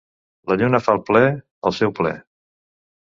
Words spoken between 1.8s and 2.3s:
seu ple.